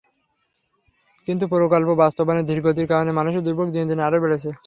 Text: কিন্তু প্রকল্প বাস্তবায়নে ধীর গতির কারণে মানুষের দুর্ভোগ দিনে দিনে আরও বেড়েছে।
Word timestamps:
কিন্তু 1.27 1.45
প্রকল্প 1.51 1.89
বাস্তবায়নে 2.01 2.47
ধীর 2.49 2.59
গতির 2.65 2.89
কারণে 2.91 3.11
মানুষের 3.19 3.45
দুর্ভোগ 3.45 3.67
দিনে 3.69 3.89
দিনে 3.89 4.03
আরও 4.07 4.23
বেড়েছে। 4.23 4.49